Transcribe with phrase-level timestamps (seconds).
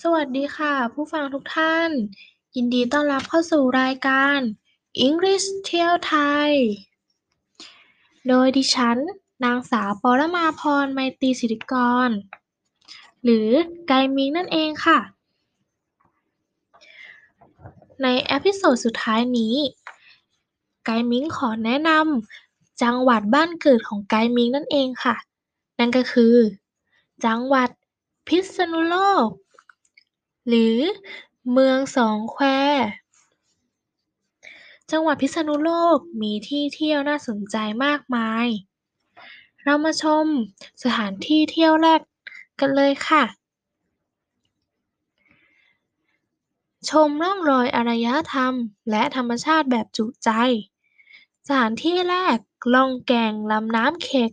[0.00, 1.90] สวัสดีค่ะ ผู้ฟังทุกท่าน
[2.56, 4.38] ยินดีต้อนรับเข้าสู่รายการ
[5.06, 6.14] English เที่ยวไท
[6.48, 6.50] ย
[8.28, 8.98] โดยดิฉัน
[9.44, 11.74] นางสาวปรมาภรไมตรีสิทธิก
[12.06, 12.10] ร
[13.24, 13.48] หรือ
[13.88, 14.98] ไกมิงนั่นเองค่ะ
[18.02, 19.56] ใน episode สุดท้ายนี้
[20.84, 25.16] ไกมิงขอแนะนำจังหวัดบ้านเกิดของไกมิงนั่นเองค่ะ
[25.78, 26.36] นั่นก็คือ
[27.26, 27.68] จังหวัด
[28.28, 29.28] พิษณุโลก
[30.48, 30.78] หรือ
[31.52, 32.44] เมืองสองแคว
[34.90, 38.46] จังหวัดพิษณุโลกมีที่เที่ยวน่าสนใจมากมาย
[39.64, 40.26] เรามาชม
[40.82, 42.00] สถานที่เที่ยวแรก
[42.60, 43.24] กันเลยค่ะ
[46.90, 48.54] ชมร่องรอยอารยธรรม
[48.90, 50.30] และธรรมชาติแบบจุใจ
[51.46, 52.38] สถานที่แรก
[52.74, 54.30] ล่องแก่งลำน้ำเข็ก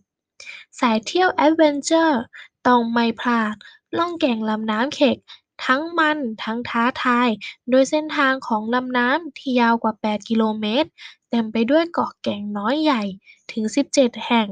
[0.80, 2.22] สายเที่ยวแอดเวนเชอร์
[2.68, 3.56] ต้องไม่พลาด
[3.98, 5.18] ล่องแก่งลำน้ำเข็ก
[5.66, 7.30] ทั้งมันทั้งท้าทาย
[7.70, 10.90] โดยเส้นทางของลำน้ำที่ยาวกว่า 8 กิโลเมตร
[11.30, 13.04] เต็มไปด้วยเกาะแก่งน้อยใหญ่
[13.52, 13.64] ถึง
[13.96, 14.48] 17 แห่ง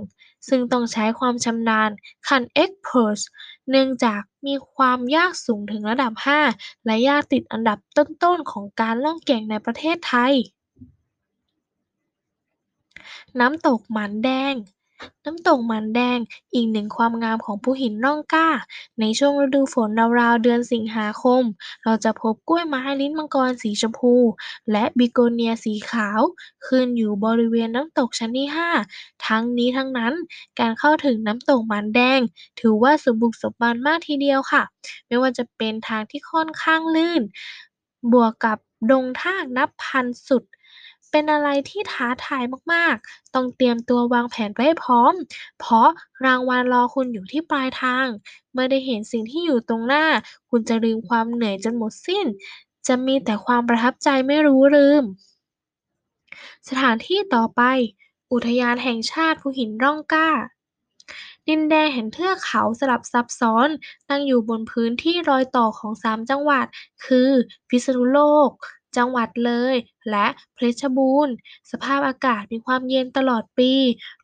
[0.47, 1.89] ซึ่งต้องใช้ความชำนาญ
[2.27, 3.21] ขันเอ็กเพรส
[3.69, 6.13] เนื่องจากมีความยากสูงถึงระดับ
[6.49, 10.33] 5 และยากติดอันดับต้นๆของการล่องแก่งในประเทศไทย
[13.39, 14.55] น้ำตกหมันแดง
[15.25, 16.19] น้ำตกหมันแดง
[16.53, 18.49] อีกหนึ่งความงามของภูหินร่องกล้า
[18.99, 19.89] ในช่วงฤดูฝน
[20.19, 21.43] ราวๆ เดือนสิงหาคม
[21.83, 24.13] เราจะพบกล้วยไม้ลิ้นมังกรสีชมพู
[24.71, 26.21] และบิโกเนียสีขาว
[26.67, 28.69] ขึ้นอยู่บริเวณน้ำตกชั้นที่ 5
[29.27, 30.13] ทั้งนี้ทั้งนั้น
[30.59, 32.19] การเข้าถึงน้ำตกหมันแดง
[32.59, 34.63] ถือว่าสมบุกสมบันมากทีเดียวค่ะ
[35.07, 37.21] ไม่ว่าจะเป็นทางที่ค่อนข้างลื่น
[38.13, 38.57] บวกกับ
[38.91, 40.43] ดงทากนับพันสุด
[41.11, 45.13] เป็นอะไรที่ท้าทายมาก ๆ ต้องเตรียมตัววางแผนไว้พร้อม
[45.59, 45.87] เพราะ
[46.25, 48.07] รางวัลรอคุณอยู่ที่ปลายทาง
[48.51, 50.05] เมื่อได้เห็นสิ่งที่อยู่ตรงหน้า
[50.49, 52.25] คุณจะลืมความเหนื่อยจนหมดสิ้น
[52.87, 55.03] จะมีแต่ความประทับใจไม่รู้ลืม
[56.69, 57.61] สถานที่ต่อไป
[58.31, 60.29] อุทยานแห่งชาติภูหินร่องกล้า
[61.47, 63.69] ดินแดนแห่งเทือกเขาสลับซับซ้อน
[64.09, 66.65] ตั้งอยู่บนพื้นที่รอยต่อของ 3 จังหวัด
[67.05, 67.29] คือ
[67.69, 68.51] พิษณุโลก
[68.97, 69.75] จังหวัดเลย
[70.11, 71.33] และเพชรบูรณ์
[71.71, 73.71] สภาพอากาศมีความเย็นตลอดปี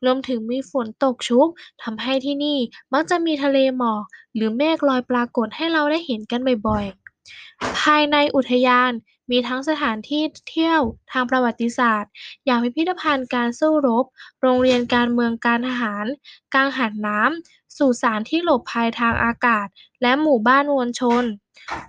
[0.04, 1.48] รวมถึงมีฝนตกชุก
[1.82, 2.58] ทำให้ที่นี่
[2.92, 4.04] มักจะมีทะเลหมอก
[4.34, 8.92] หรือเมฆลอยปรากฏให้เราได้เห็นกันบ่อยๆ ภายในอุทยาน
[9.30, 12.10] มีทั้งสถานที่เที่ยวทางประวัติศาสตร์
[12.44, 14.04] อย่างพิพิธภัณฑ์การสู้รบ
[14.42, 16.06] โรงเรียนการเมืองการทหาร
[16.54, 19.66] กังหันน้ำสุสานที่หลบภัยทางอากาศ
[20.02, 21.24] และหมู่บ้านมวลชน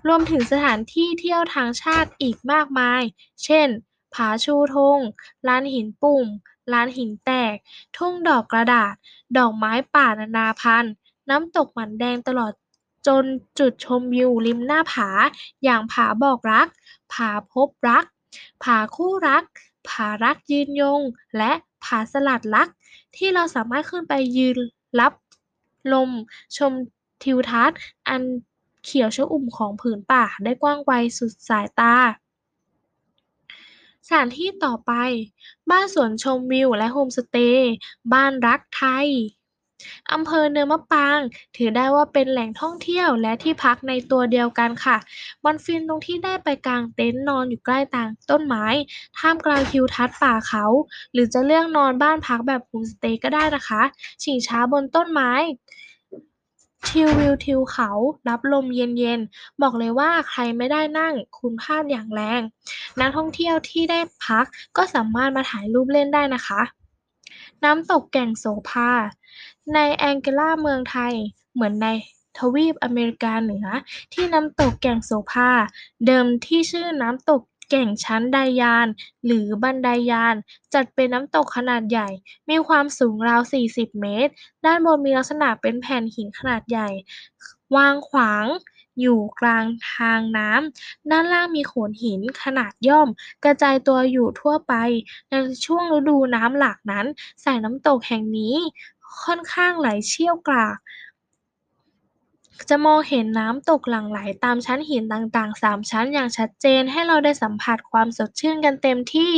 [0.07, 3.01] รวมถึงสถานที่เที่ยวทางชาติอีกมากมาย
[3.43, 3.67] เช่น
[4.13, 4.99] ผาชูธง
[5.47, 6.27] ลานหินปุ่ม
[6.73, 7.55] ลานหินแตก
[7.97, 8.93] ทุ่งดอกกระดาษ
[9.37, 10.93] ดอกไม้ป่านานาพันธุ์
[11.29, 12.53] น้ำตกหมันแดงตลอด
[13.07, 13.25] จน
[13.59, 15.09] จุดชมวิวริมหน้าผา
[15.63, 16.67] อย่างผาบอกรัก
[17.13, 18.05] ผาพบรัก
[18.63, 19.43] ผาคู่รัก
[19.87, 21.01] ผารักยืนยง
[21.37, 21.51] และ
[21.83, 22.69] ผาสลัดรัก
[23.15, 24.57] ที่เราสามารถขึ้นไปยืน
[24.99, 25.13] รับ
[25.93, 26.09] ลม
[26.57, 26.73] ชม
[27.23, 28.21] ทิวทัศน์อัน
[28.85, 31.95] เขียวชอุ่มของผืนป่าได้กว้างไกลสุดสายตา
[34.07, 34.91] สถานที่ต่อไป
[35.69, 37.71] บ้านสวนชมวิวและโฮมสเตย์
[38.13, 39.07] บ้านรักไทย
[40.11, 41.19] อำเภอเนินมะปาง
[41.55, 44.97] ถือได้ว่าเป็นแหล่งท่องเที่ยวและที่พักในตัวเดียวกันค่ะ
[45.45, 48.65] มันฟินตรงที่ได้ไปกางเต็นท์นอนอยู่ใกล้ต่างต้นไม้
[49.17, 50.65] ท่ามกลางทิวทัศน์ป่าเขา
[51.11, 53.81] หรือจะเลือกนอนบ้านพักแบบโฮมสเตย์ก็ได้นะคะ
[54.23, 55.31] ชิงช้าบนต้นไม้
[56.89, 57.91] ชิลวิวทิวเขา
[58.29, 62.41] รับลมเย็นๆ บอกเลยว่าใครไม่ได้นั่งคุณพลาดอย่างแรง
[62.99, 64.45] นักท่องเที่ยวที่ได้พัก
[64.77, 66.61] ก็สามารถมาถ่ายรูปเล่นได้นะคะ
[67.63, 68.91] น้ำตกแก่งโสภา
[69.73, 71.13] ในแองเกลาเมืองไทย
[71.53, 71.87] เหมือนใน
[72.37, 73.67] ทวีปอเมริกาเหนือ
[74.13, 75.49] ที่น้ำตกแก่งโสภา
[76.07, 78.87] เดิมที่ชื่อน้ำตก แก่งชั้นไดยาน
[79.25, 80.35] หรือบันไดยาน
[80.73, 82.09] จัดเป็นน้ำตกขนาดใหญ่
[82.49, 83.41] มีความสูงราว
[83.71, 84.31] 40 เมตร
[84.65, 86.89] ด้านบนมีลักษณะเป็นแผ่นหินขนาดใหญ่
[87.75, 88.45] วางขวาง
[89.01, 93.09] อยู่กลางทางน้ำ ด้านล่างมีโขดหินขนาดย่อม
[93.43, 94.73] กระจายตัวอยู่ทั่วไป
[95.29, 95.33] ใน
[95.65, 97.05] ช่วงฤดูน้ำหลากนั้น
[97.43, 98.55] สายน้ำตกแห่งนี้
[99.23, 100.77] ค่อนข้างไหลเชี่ยวกราก
[102.69, 109.35] จะมองเห็นน้ำตกหลั่งไหลตามชั้นหินต่างๆ3ชั้นอย่างชัดเจน ให้เราได้สัมผัสความสดชื่นกันเต็มที่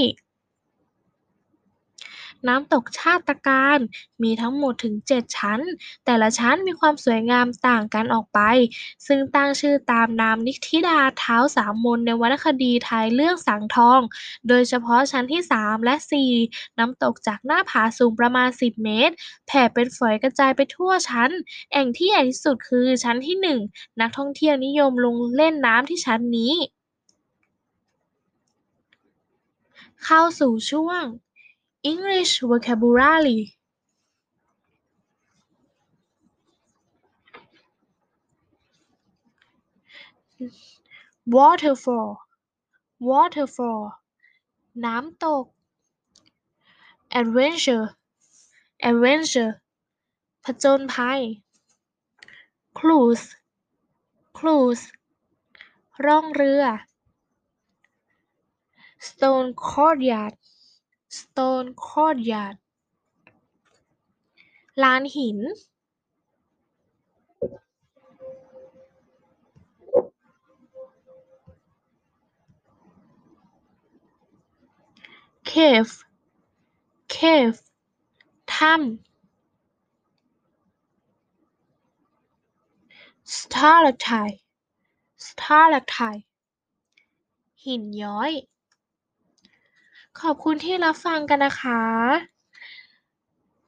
[2.47, 3.79] น้ำตกชาตการ
[4.23, 5.59] มีทั้งหมดถึง 7 ชั้น
[6.05, 8.39] แต่ละชั้นมีความสวยงามต่างกันออกไป
[9.07, 14.01] ซึ่งตั้งชื่อตามนามนิธิดาเท้าสามมนในวรรณคดีไทยเรื่องสังทอง
[14.47, 15.95] โดยเฉพาะชั้นที่ 3 และ
[16.37, 19.13] 4 น้ำตกจากหน้าผาสูงประมาณ 10 เมตร
[19.47, 21.29] แผ่เป็นฝอยกระจายไปทั่วชั้น
[21.71, 23.37] แอ่งที่ใหญ่ที่สุดคือชั้นที่
[23.71, 26.53] 1 นักท่องเที่ยวนิยมลงเล่นน้ำที่ชั้นนี้
[30.05, 31.03] เข้าสู่ช่วง
[31.91, 33.41] English Vocabulary
[41.35, 42.11] waterfall
[43.09, 43.83] waterfall
[44.85, 45.45] น้ำตก
[47.19, 47.85] adventure
[48.89, 49.53] adventure
[50.43, 51.21] ผจญภัย
[52.77, 53.27] cruise
[54.37, 54.85] cruise
[56.05, 56.63] ร่องเรือ
[59.07, 60.35] stone courtyard
[61.15, 62.57] stone courtyard
[64.83, 65.39] ลานหิน
[75.51, 75.93] cave
[77.15, 77.59] cave
[78.55, 78.81] ถ้ำ
[83.35, 84.39] stalactite
[85.25, 86.25] stalactite
[87.65, 88.31] หินย้อย
[90.21, 91.81] ขอบคุณที่รับฟังกันนะคะ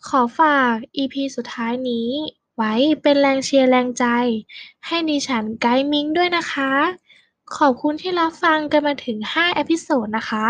[0.07, 2.09] ขอฝาก EP สุดท้ายนี้
[2.55, 4.05] ไว้เป็นแรงเชียร์แรงใจ
[4.85, 6.71] ให้ดิฉันไกด์มิงด้วยนะคะ
[7.57, 10.47] ขอบคุณที่รับฟังกันมาถึง 5 episode นะคะ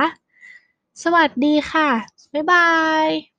[1.03, 1.89] สวัสดีค่ะ
[2.33, 2.69] บ๊ายบา
[3.05, 3.38] ย